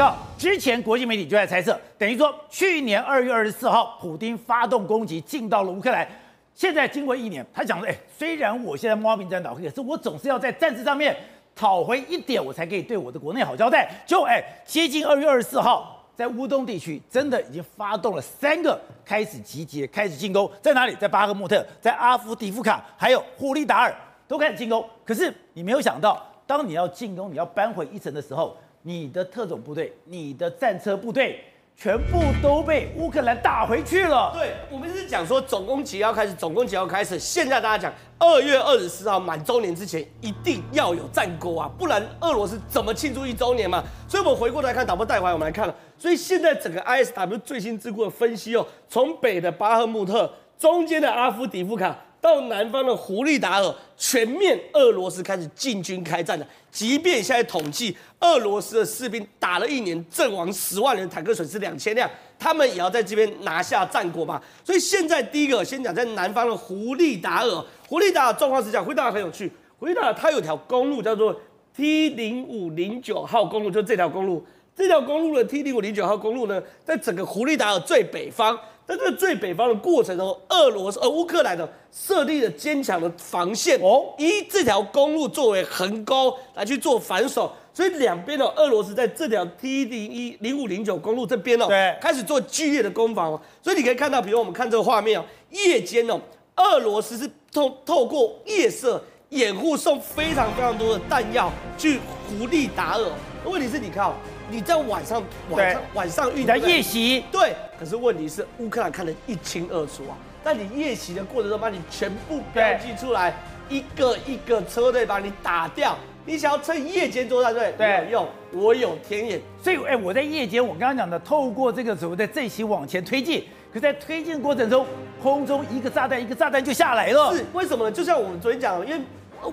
[0.00, 6.08] 到之前国际媒体就在猜测，等于说去年二月二十四号，普丁发动攻击进到了乌克兰。
[6.54, 11.14] 现在经过一年，他讲说：“哎，虽然我现在猫兵战倒，可是我总是要在战事上面
[11.54, 20.94] 讨回一点，我才可以对我的国内好交代。”就哎，接近二月二十四号，在乌东地区真的已经发动了三个开始集结、开始进攻，在哪里？
[20.94, 23.94] 在巴赫穆特、在阿夫迪夫卡，还有霍利达尔
[24.26, 24.82] 都开始进攻。
[25.04, 31.44] 可是你没有想到，当你要进攻、你要扳回一城的时候，你的特种部队、你的战车部队。
[31.76, 34.30] 全部都被乌克兰打回去了。
[34.34, 37.18] 对，我们是讲说总攻击要开始，总攻击要开始。
[37.18, 43.82] 现在大家讲，二月二十四号满周年之前一定要有战果啊，不然俄罗斯怎么庆祝一周年嘛？
[44.06, 45.74] 所以我们回过头来看，导播带回来，我们来看了。
[45.96, 51.96] 所以现在整个 ISW 最新智库的分析哦，从北的巴赫穆特，中间的阿夫迪夫卡。
[52.20, 56.46] 到南方的胡利达尔，全面俄罗斯开始进军开战了。
[56.70, 64.40] 即便现在统计，俄罗斯的士兵打了一年，阵亡十万人，坦克损失两千辆，他们也要在这边拿下战果嘛。
[64.62, 71.34] 所以现在第一个先讲在南方的胡利达尔，胡利达尔状况是这样，胡利达尔很有趣，胡利达尔它有条公路叫做
[71.74, 74.44] T 零五零九号公路，就这条公路，
[74.76, 78.58] 这条公路的 T 零五零九号公路呢，在整个胡利达尔最北方。
[78.90, 96.20] 在这个最北方的过程中，俄罗斯呃乌克兰的设立了坚强的防线哦，以这条公路作为横沟来去做防守，所以两边的，俄罗斯在这条 T 零一零五零九公路这边哦，对，开始做剧烈的攻防哦，所以你可以看到，比如我们看这个画面哦，夜间哦，
[96.56, 103.06] 俄罗斯是透透过夜色掩护，送非常非常多的弹药去胡利达尔。
[103.44, 104.14] 问题是你看哦。
[104.50, 110.16] 你在晚上晚上晚上遇到夜袭，对，可是问题是乌克兰看得一清二楚啊。
[110.42, 113.34] 但你夜袭的过程中，把你全部标记出来，
[113.68, 115.96] 一个一个车队把你打掉。
[116.26, 118.28] 你想要趁夜间作战，对，没有用。
[118.52, 124.86] 我有天眼，所以哎，我在夜间，我刚刚讲的，透过这个所谓的阵型往前推进，可在推进过程中，
[125.22, 127.34] 空中一个炸弹一个炸弹就下来了。
[127.34, 127.92] 是为什么呢？
[127.92, 129.00] 就像我们昨天讲的，因为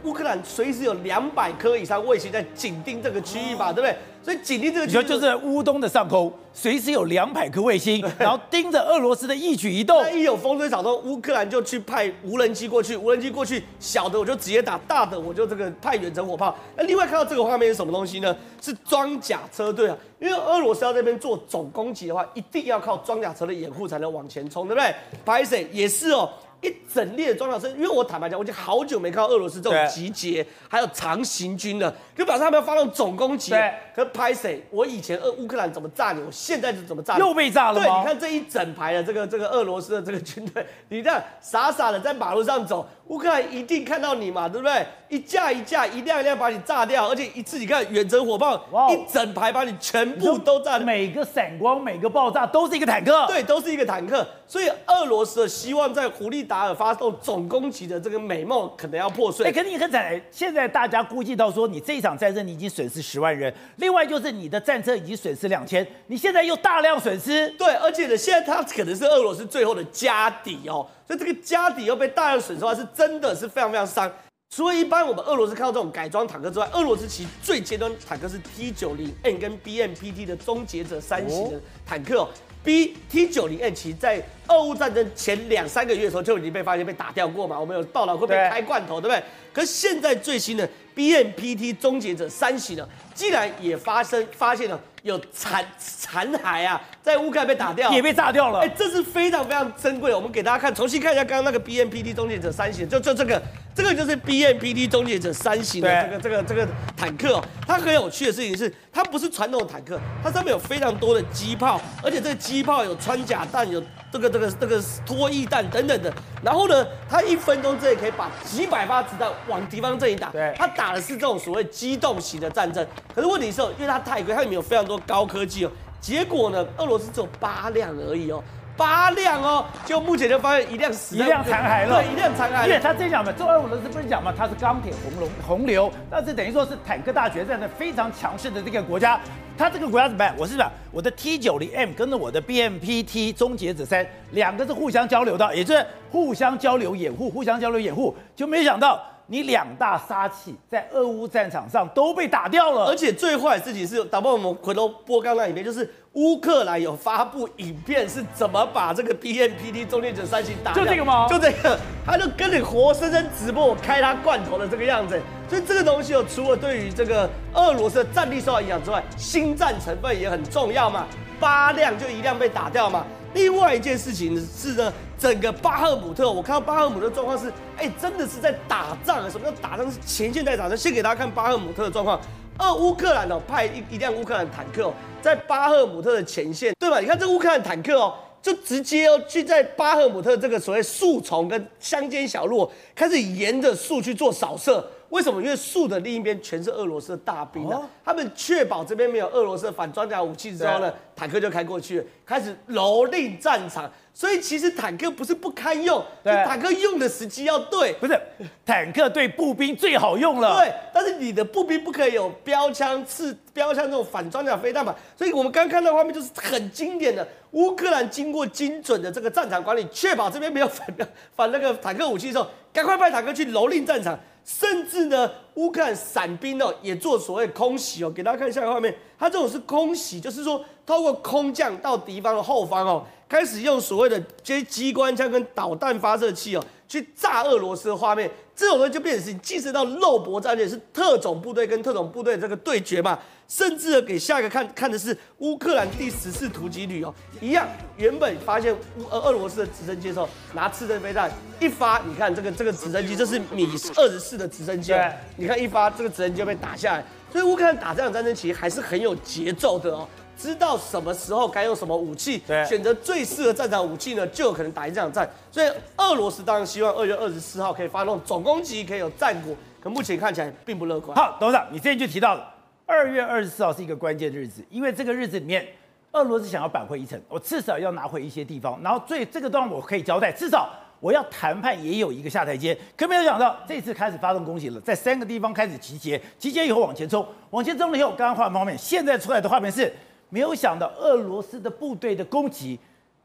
[0.03, 3.95] 乌克兰随时有两百颗以上卫星在紧盯这个区域吧，对不对？
[4.27, 9.97] 所以紧盯这个，你说就是乌东的上空，随时有两百颗卫星， 然后盯着俄罗斯的一举一动。
[10.11, 16.53] 一有风吹草动，乌克兰就去派无人机过去，无人机过去，小的我就直接打，大的我就这个派远程火炮。
[16.75, 18.35] 那另外看到这个画面是什么东西呢？
[18.61, 24.93] 是装甲车队啊，因为俄罗斯要这边做总攻击的话，一定要靠装甲车的掩护才能往前冲，对不对？
[25.23, 26.29] 拍谢也是哦。
[26.61, 33.51] 一整列的装甲车，因为我坦白讲，我已经好久没看到俄罗斯这种集结，还有长行军了，就表示他们要发动总攻击。
[33.51, 34.65] 对，可是拍谁？
[34.71, 37.19] 我以前俄乌克兰怎么炸你，我现在就怎么炸你。
[37.19, 37.85] 又被炸了吗？
[37.85, 42.87] 对，你看这一整排的这个这个俄罗斯的这个军队，你这样傻傻的在马路上走。
[43.07, 44.85] 乌克兰一定看到你嘛，对不对？
[45.09, 54.27] 一架一架，一辆一辆把你炸掉，而且一次你看远程火炮，哇一整排把你全部都炸，每个闪光，每个爆炸都是一个坦克，对，都是一个坦克。
[54.45, 59.45] 所以俄罗斯的希望在胡利达尔发动总攻击的这个美梦可能要破碎。
[59.47, 70.85] 哎，可是你很惨，现在大家估计到说，你这一场战争你已经损失十万人，另外就是你的战车已经损失两千，你现在又大量损失，对，而且呢，现在它可能是俄罗斯最后的家底哦。
[71.07, 74.11] 所以这个家底又被大量损失的话，是真的是非常非常伤。
[74.49, 82.29] 除了一般我们俄罗斯看到这种改装坦克之外，俄罗斯其实最尖端坦克是 T 九零 N 跟 BMPT 的终结者三型的坦克哦。
[82.63, 89.23] B T 九零 N 其实在俄乌战争前两三个月的时候就已经被发现被打掉过嘛，我们有报道会被开罐头，对不对？
[89.57, 94.79] 可是现在最新的 BMPT 终结者三型呢，竟然也发生发现了。
[95.03, 98.59] 有残残骸啊，在乌克兰被打掉，也被炸掉了。
[98.59, 100.17] 哎、欸，这是非常非常珍贵的。
[100.17, 103.41] 我们给大家看，重新看一下刚刚那个 BMPT 终结者三型，就就这个，
[103.73, 107.43] 这个就是 BMPT 终结者三型的这个这个这个坦克哦。
[107.65, 113.81] 它很有趣的事情是，它不是传统的坦克，它上面有非常多的机炮，而且这个机炮有穿甲弹，有
[114.11, 116.13] 这个这个这个拖曳弹等等的。
[116.43, 120.29] 然后呢，他一分钟之内可以把几百发子弹往敌方阵营打。
[120.29, 122.85] 对，他打的是这种所谓机动型的战争。
[123.15, 124.97] 可是问题是，因为它太贵，它里面有非常多。
[125.07, 126.67] 高科技哦，结果呢？
[126.75, 128.43] 俄罗斯只有八辆而已哦，
[128.77, 132.65] 八辆哦，就目前就发现一辆死，一辆残骸了，对，一辆残骸。
[132.65, 139.19] 因为他这样嘛，这俄罗斯不是讲嘛，他是钢铁洪龙洪流，但是等于说是坦克大决战的非常强势的这个国家。
[139.57, 140.35] 他这个国家怎么办？
[140.37, 149.01] 我是讲我的 T 九零 M 跟着我的 BMPT 终结者三两个是互相交流的，也就是互相交流掩护，互相交流掩护，就没想到。
[149.27, 160.83] 你两大杀器在俄乌战场上都被打掉了，而且最坏的事情是，打包我们回头播刚刚那里面，就是乌克兰有发布影片，是怎么把这个 BMPT 中间者三型打掉？
[160.83, 161.27] 就这个吗？
[161.29, 165.21] 就这个，他就跟你活生生直播我开他罐头的这个样子。
[165.49, 171.05] 所以这个东西哦，除了对于这个俄罗斯的战力受到影响之外，心战成分也很重要嘛。
[171.39, 173.05] 八辆就一辆被打掉嘛。
[173.33, 179.29] 另外一件事情是呢，整个巴赫姆特，我看到巴赫姆特状况是，哎，真的是在打仗啊！
[179.29, 179.91] 什么叫打仗？
[179.91, 180.77] 是前线在打仗。
[180.77, 182.19] 先给大家看巴赫姆特的状况。
[182.57, 186.99] 二乌克兰哦，派一一辆乌克兰坦克哦，在巴赫姆特的前线，对吧？
[186.99, 194.83] 你看这乌克兰坦克哦，就直接哦，去在巴赫姆特这个所谓树丛跟乡间小路，开始沿着树去做扫射。
[195.09, 195.41] 为什么？
[195.41, 197.81] 因为树的另一边全是俄罗斯的大兵啊！
[198.03, 203.89] 他们确保这边没有俄罗斯的反装甲武器之后呢，坦克就开过去了，开始蹂躏战场。
[204.13, 208.19] 所以其实坦克不是不堪用，对，坦克用的时机要对，不是
[208.65, 210.57] 坦克对步兵最好用了。
[210.57, 214.95] 对，但是你的步兵不可以有标枪、刺标枪这种反装甲飞弹嘛？
[215.15, 220.87] 所以我们刚看到的画面就是很经典的，乌克兰经过精准的这个战场管理，确保这边没有反
[221.35, 224.19] 反那个坦克武器的时候，赶快派坦克去蹂躏战场。
[224.47, 243.17] 甚至呢，乌克兰伞兵哦也做所谓空袭哦，给大家看一下个画面，它这种是空袭，就是说透过空降到敌方的后方哦，开始用所谓的这些机关枪跟导弹发射器哦去炸俄罗斯的画面，这种呢就变成是即使到肉搏战略，是特种部队跟特种部队这个对决嘛。
[243.49, 254.93] 甚至给下一个看看的是乌克兰第十四突击旅哦，一样原本发现乌俄俄罗斯的直升机的时候，拿刺针飞弹一发，你看这个这个直升机，这是米二十四的直升机，
[255.37, 260.05] 你看一发这个直升机就被打下来，所以乌克兰打这场战争其实还是很有节奏的哦，
[260.37, 265.29] 知道什么时候该用什么武器，对，选择最适合战场武器呢，就有可能打赢这场战。
[265.51, 265.67] 所以
[265.97, 271.15] 俄罗斯当然希望二月二十四号可以发动总攻击，可以有战果，可目前看起来并不乐观。
[271.17, 272.53] 好，董事长，你之前就提到了。
[272.85, 275.67] 二月二十四号是一个关键日子，因为这个日子里面，
[276.13, 280.69] 俄罗斯想要扳回一城，我至少要拿回一些地方，然后最这个段我可以交代，至少
[281.01, 282.77] 我要谈判也有一个下台阶。
[282.95, 289.93] 可没有想到，这次开始发动攻击了，在三个地方开始集结，集结以后往前冲，往前冲了以后，刚刚画面画面，现在出来的画面是，
[290.29, 292.79] 没有想到俄罗斯的部队的攻击。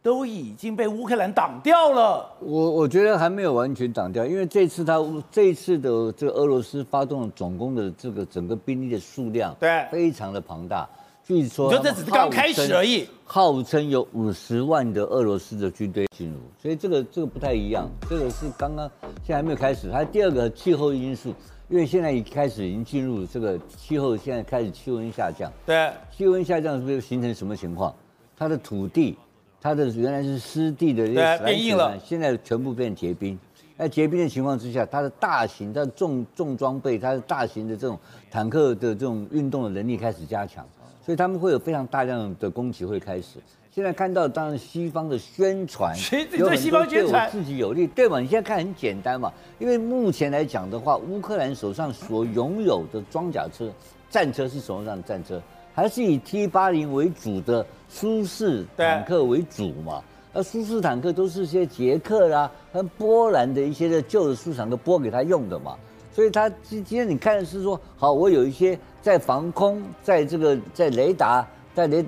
[0.05, 2.29] 都已经被乌克兰挡掉了。
[2.41, 4.99] 我我觉得还没有完全挡掉，因为这次他
[5.31, 10.89] 这一次的这个俄罗斯发动总攻的这个整个兵力的数量，对，非常的庞大。
[11.25, 13.07] 据说，你说这只是刚开始而已。
[13.25, 17.89] 号称有五十万的俄罗斯的军队进入，所以这个这个不太一样。
[18.11, 18.91] 这个是刚刚
[19.25, 19.89] 现在还没有开始。
[19.89, 21.33] 它第二个气候因素，
[21.69, 25.51] 因为现在已开始已经进入这个气候，现在开始气温下降。
[25.65, 27.95] 对，气温下降是不是形成什么情况？
[28.37, 29.17] 它的土地。
[29.65, 31.07] 它的原来是湿地的
[31.45, 33.39] 变硬了，现在全部变结冰。
[33.79, 37.97] 在结冰的情况之下，它的大型、它的重重装备、它的大型的这种
[38.29, 40.67] 坦克的这种运动的能力开始加强，
[41.05, 43.39] 所以他们会有非常大量的攻击会开始。
[43.75, 45.97] 现在看到当然西方的宣传，
[46.39, 48.21] 有很多对我自己有利，对吗？
[48.21, 53.73] 你现在看很简单嘛，因为目前来讲的话，乌克兰手上所拥有的装甲车、
[54.11, 55.41] 战车是什么样的战车？
[55.75, 60.03] 还是以 T 八零为主的舒适坦克为主嘛？
[60.35, 65.75] 那舒适坦克都是些捷克啦和波兰的一些的旧的舒适坦克拨给他用的嘛。
[66.15, 71.45] 所以他今今天你看的是说，好，我有一些在防空，在这个在雷达，
[71.75, 72.05] 在雷，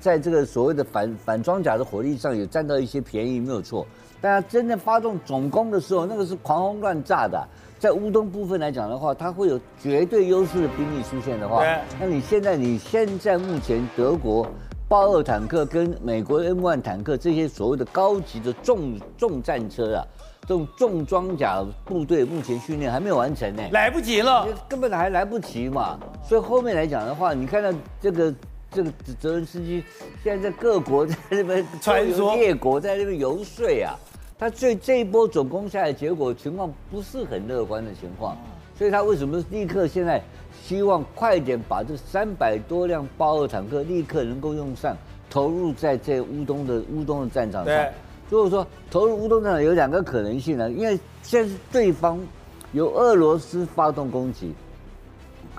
[0.00, 3.86] 在这个所谓的反反装甲的火力上有占到一些便宜，没有错。
[4.20, 7.46] 但他真正发动总攻的时候，那个是狂轰乱炸的。
[7.78, 11.62] 在乌东部分来讲的话，它会有绝对优势的兵力出现的话，
[12.00, 14.48] 那你现在你现在目前德国
[14.88, 20.06] 豹二坦克跟美国 M1 坦克这些所谓的高级的重重战车啊，
[20.48, 25.98] 这种重装甲部队目前训练还没有完成呢，来不及了，根本还来不及嘛。
[26.26, 28.34] 所以后面来讲的话，你看到这个
[28.70, 28.90] 这个
[29.20, 29.84] 泽连斯基
[30.24, 33.92] 现在在各国在那边穿梭列国在那边游说啊。
[34.38, 38.34] 他这这一波总攻下来，结果情况不是很乐观的情况，
[38.74, 40.18] 所以他为什么立刻现在
[40.64, 44.96] 希望快点把这三百多辆豹二坦克立刻能够用上，
[45.28, 47.84] 投入在这乌东的乌东的战场上。
[48.30, 52.20] 如果说投入乌东战场有两个可能性呢，因为现在是对方
[52.72, 54.52] 由俄罗斯发动攻击，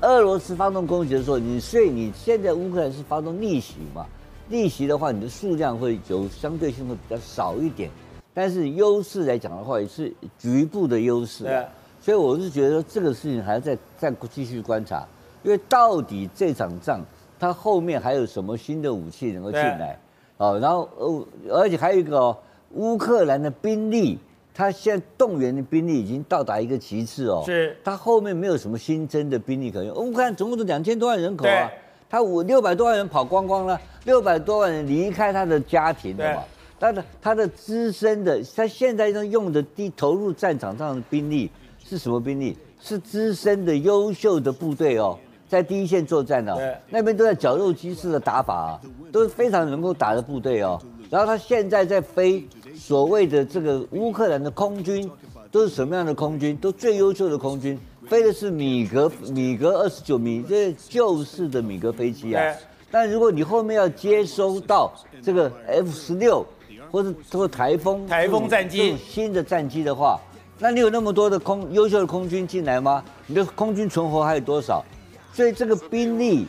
[0.02, 4.06] 俄罗斯发动攻击的时候，你所以你现在乌克兰是发动逆袭嘛？
[4.48, 7.90] 逆袭的话，你的数量会有相对性会比较少一点。
[8.34, 11.44] 但是优势来讲的话，也是局部的优势。
[11.44, 11.66] 对，
[12.00, 15.06] 所以我是觉得这个事情还要再再继续观察，
[15.44, 17.04] 因为到底这场仗
[17.40, 20.00] 它后面还有什么新的武器能够进来？
[20.38, 21.26] 哦，然后呃，
[21.62, 22.38] 而且还有一个哦，
[22.74, 24.18] 乌克兰的兵力，
[24.54, 27.44] 他现在动员的兵力已经到达一个极致哦。
[27.46, 27.76] 是。
[27.84, 29.96] 他后面没有什么新增的兵力可用。
[29.96, 31.70] 乌克兰总共是两千多万人口啊，
[32.10, 36.44] 他五六百多万人跑光光了，六百多万人离开他的家庭的嘛。
[36.80, 41.52] 他的他的资深的，他现在用的第投入战场上的兵力
[41.84, 42.58] 是什么兵力？
[42.80, 50.82] 是资深的优秀的部队哦，在第一线作战呢、哦，那边都在绞肉机式的打法啊，都是非常能够打的部队哦。
[51.10, 52.48] 然后他现在在飞
[52.80, 55.12] 所谓的这个乌克兰的空军，
[55.52, 56.56] 都是什么样的空军？
[56.58, 62.56] 都最优秀的空军，飞的是米格米格二十九米这旧式的米格飞机啊。
[62.90, 66.46] 但如果你后面要接收到这个 F 十六。
[66.92, 70.20] 或者或台风台风战机新的战机的话，
[70.58, 73.04] 那你有那么多的空优秀的空军进来吗？
[73.28, 74.84] 你的空军存活还有多少？
[75.32, 76.48] 所以这个兵力、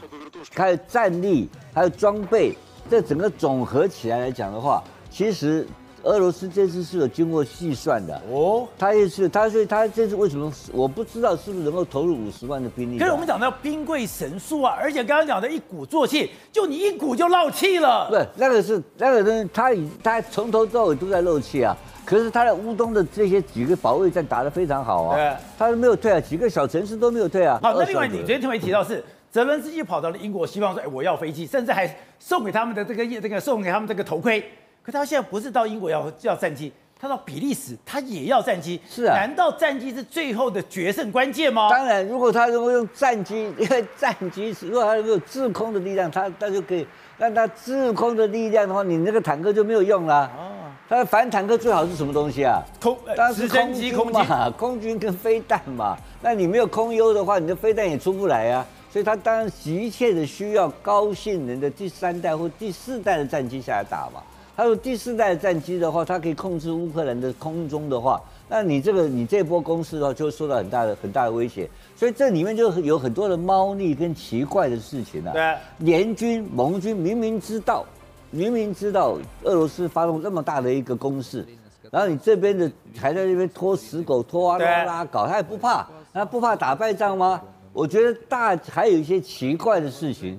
[0.54, 2.56] 还有战力、还有装备，
[2.88, 5.66] 这整个总合起来来讲的话，其实。
[6.02, 12.98] 俄罗斯这次是有经过细算的哦，他也是他，所以他这次为什么我不知道是不是能够投入五十万的兵力？
[12.98, 18.08] 可是我们讲到兵贵神速啊，而且刚刚讲的一鼓作气，就你一鼓就漏气了。
[18.08, 21.76] 不，那个是那个东西，他已他从头到尾都在漏气啊。
[22.04, 27.60] 可是他在乌东的这些几个保卫战打得非常好啊，他都没有退啊，几个小城市都没有退啊。
[27.62, 31.88] 好，那另外你昨天特别提到是泽伦斯基跑到了英国，希望说，哎，我要飞机，甚至还
[32.18, 34.42] 送给他们的这个这个送给他们这个头盔。
[34.82, 38.80] 可他现在不是到英国要要战机，他到比利时他也要战机。
[38.88, 41.68] 是啊，难道战机是最后的决胜关键吗？
[41.70, 46.86] 当然，如果他如果用战机，因 为战机如果他有制空的力量，他他就可以
[47.18, 50.24] 让他制空的力量的话，你那个坦克就没有用了。
[50.36, 52.62] 哦，他的反坦克最好是什么东西啊？
[52.80, 55.96] 空，当然是空军嘛，空军跟飞弹嘛。
[56.22, 58.66] 那你没有空优的话，你的飞弹也出不来啊。
[58.90, 64.20] 所以他当然急切的需要高性能的第三代或第四代的战机下来打嘛。
[64.60, 71.66] 他说第四代战机的话，它可以控制乌克兰的空中的话，那你这个你这波攻势的话，就会受到很大的很大的威胁。
[71.96, 75.32] 所以这里面就有很多的猫腻跟奇怪的事情啊。
[75.32, 77.86] 对，联军盟军明明知道，
[78.30, 81.46] 明明知道俄罗斯发动这么大的一个攻势，
[81.90, 87.40] 然后你这边的还在那边拖死狗拖啊拉拉搞，他也不怕，他不怕打败仗吗？
[87.72, 90.38] 我觉得大还有一些奇怪的事情。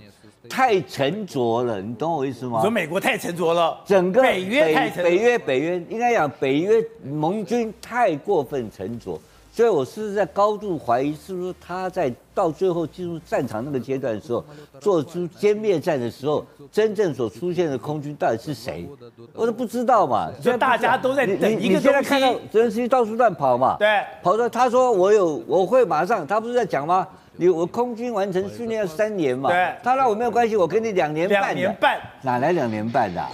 [0.51, 2.59] 太沉着了，你懂我意思吗？
[2.59, 9.17] 说美国太沉着了，整个北约太沉，北约北约应该讲北约盟军太过分沉着，
[9.53, 14.43] 所以我是在高度怀疑，是不是他在到最后进入战场那个阶段的时候，
[14.79, 18.87] 做出歼灭战的时候，真正所出现的空军到底是谁？
[19.33, 20.31] 我都不知道嘛。
[20.41, 23.75] 所以大家都在等一个现在看到泽连斯基到处乱跑嘛？
[23.77, 27.05] 对，跑到他说我有我会马上，他不是在讲吗？
[27.35, 29.49] 你我空军完成训练要三年嘛？
[29.49, 31.41] 对，他那我没有关系，我给你两年半。
[31.41, 33.29] 两年半哪来两年半的、啊？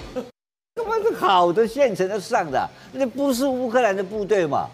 [0.75, 4.67] 他妈是好的现成的上的，那不是乌克兰的部队嘛？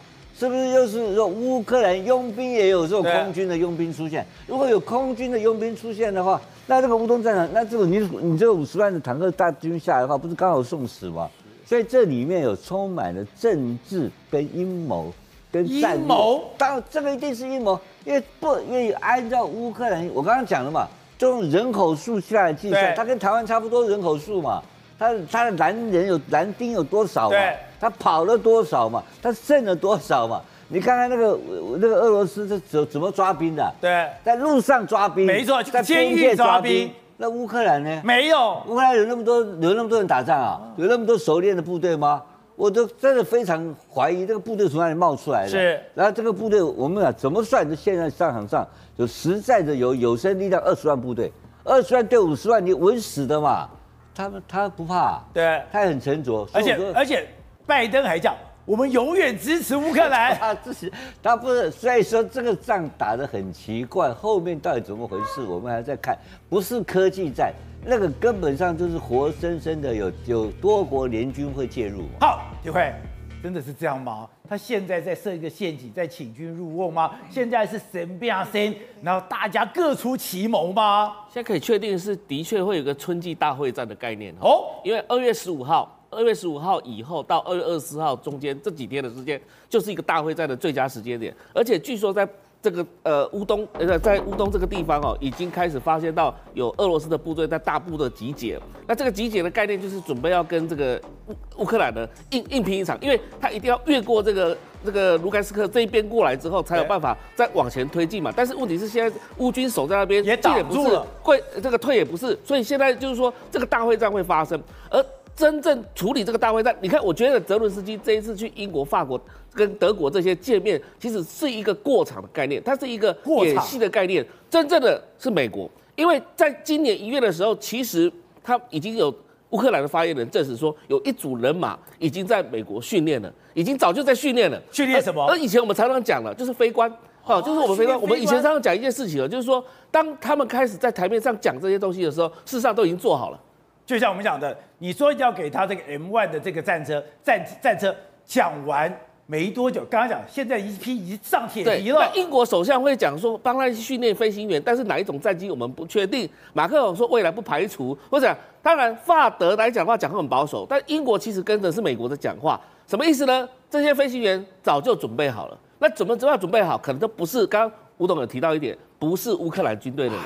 [0.43, 4.25] 是不是又是说乌克兰佣兵也有这种空军的佣兵出现？
[4.45, 11.29] 如果有空军的佣兵出现的话，那这个乌东战场，那这个你你这个五十万的坦克大军下来的话，不是刚好送死吗？
[11.65, 15.13] 所以这里面有充满了政治跟阴谋。
[15.49, 20.85] 跟阴谋，当然这个一定是阴谋，因为不因为按照乌克兰，我刚刚讲了嘛，
[21.17, 24.61] 就用人口数下来计算，它跟台湾差不多人口数嘛，
[24.99, 27.37] 它它的男人有男丁有多少嘛，
[27.83, 31.37] 他跑了多少嘛，他剩了多少嘛，你看看那个
[31.79, 33.73] 那个俄罗斯是怎怎么抓兵的？
[33.81, 36.89] 对，在路上抓兵，没错，在监狱抓兵。
[37.17, 38.01] 那乌克兰呢？
[38.05, 40.61] 没有，乌克兰有那么多有那么多人打仗啊？
[40.77, 42.23] 有那么多熟练的部队吗？
[42.55, 45.49] 我都真的非常怀疑这个部队从哪里冒出来的。
[45.49, 47.69] 是，然后这个部队我们啊怎么算？
[47.69, 51.29] 就现在战场上有实在的有有生力量二十万部队，
[51.65, 53.67] 二十万对五十万，你稳死的嘛？
[54.15, 56.47] 他们他不怕，对，他很沉着。
[56.53, 57.27] 而且而且
[57.65, 60.35] 拜登还讲，我们永远支持乌克兰。
[60.39, 60.91] 他支持，
[61.21, 65.41] 他不是，所以说这个仗打得很奇怪，后面到底怎么回事？
[65.41, 66.17] 我们还在看，
[66.49, 67.53] 不是科技战。
[67.85, 72.03] 那个根本上就是活生生的有有多国联军会介入。
[72.19, 72.93] 好，体会，
[73.41, 74.27] 真的是这样吗？
[74.47, 77.11] 他现在在设一个陷阱，在请君入瓮吗？
[77.29, 81.13] 现在是神变神，然后大家各出奇谋吗？
[81.27, 92.27] 现在可以确定是的确会有个春季大会战的概念哦，因为二月十五号，二月十五号以后到二月二十四号中间这几天的时间，就是一个大会战的最佳时间点，而且据说在。
[92.63, 98.57] 这个呃乌东呃在乌东这个地方哦，已经开始发现到有俄罗斯的部队在大部的集结。
[98.87, 108.31] 那这个集结的概念就是准备要跟这个乌乌克兰呢硬硬拼一场，因为他一定要越过这个这个卢甘斯克这一边过来之后，才有办法再往前推进嘛。
[108.33, 114.57] 但是问题是现在乌军守在那边，也挡住了，会这个退也不是，所以现在就是说这个大会战会发生，
[114.89, 115.05] 而。
[115.35, 119.19] 真正处理这个大会战，你看，我觉得泽伦斯基这一次去英国、法国
[119.53, 124.25] 跟德国这些见面，其实是一个过场的概念，它是一个演戏的概念。
[124.49, 128.11] 真正的是美国，因为在今年一月的时候，其实
[128.43, 129.13] 他已经有
[129.49, 134.61] 乌克兰的发言人证实说，有一组人马已经在美国训练了，已经早就在训练了。
[134.71, 135.25] 训练什么？
[135.25, 136.91] 而以前我们常常讲了，就是飞官，
[137.23, 137.99] 好，就是我们非官。
[137.99, 143.39] 我们以前常常讲一件事情了，就是说，当他们开始在台面上讲这些东西的时候，事实上都已经做好了。
[143.85, 148.93] 就像我们讲的，你说要给他这个 M1 的这个战车战战车，讲完。
[149.25, 152.11] 没多久，刚刚讲，现在一批已经上铁皮了。
[152.13, 156.29] 英国首相会讲说，帮他训练飞行员，但是哪一种战机我们不确定。
[156.51, 163.47] 马克龙说未来不排除，或者当然法德来讲话讲很保守，但英国其实跟的是美国的讲话，什么意思呢？
[163.69, 166.77] 这些飞行员早就准备好了，那怎么怎么样准备好？
[166.77, 167.47] 可能都不是。
[167.47, 170.23] 刚刚吴董有提到一点，不是乌克兰军队的人。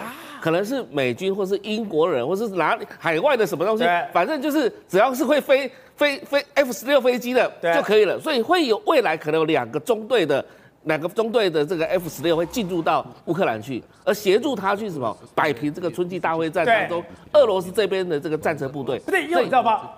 [0.47, 8.17] 可能是美军，或是英国人，或是哪里海外的什么东西，反正就是只要是会飞飞飞 F 十六飞机的就可以了。
[8.17, 10.45] 所以会有未来可能有两个中队的
[10.83, 18.97] 两个中队的这个 F 十六会进入到乌克兰去，而协助他去什么摆平这个春季大会战当中俄罗斯这边的这个战车部队。
[18.99, 19.89] 不对，因为你知道吗？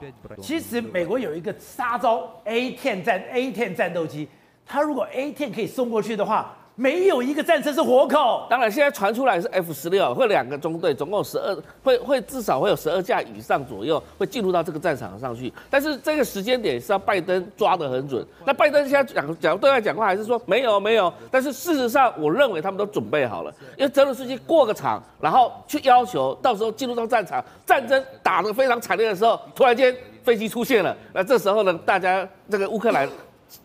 [0.41, 4.27] 其实美国有一个杀招 A10 战 A10 战斗机，
[4.65, 6.55] 它如果 A10 可以送过去的话。
[6.79, 8.47] 没有一个战车是活口。
[8.49, 15.51] 当然，现在传出来是 F 十六，会两个中队，总共十二，会会至少会有十二架以上左右会进入到这个战场上去。
[15.69, 18.25] 但是这个时间点是要拜登抓得很准。
[18.45, 21.13] 那拜登现在讲讲对外讲话还是说没有没有。
[21.29, 29.93] 但是事实上，我认为他们都准备好了，因为泽伦斯基过个场，然后去要求到时候进入到战场，战争打得非常惨烈的时候，突然间
[30.23, 33.05] 飞机出现了，那这时候呢，大家这个乌克兰。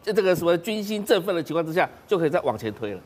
[0.02, 3.00] 这个什么军心振奋的情况之下，就可以再往前推了。